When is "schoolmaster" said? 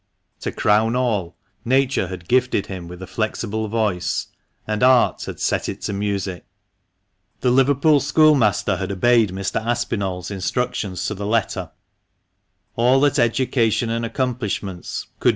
7.99-8.77